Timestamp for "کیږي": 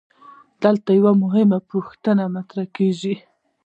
2.77-3.15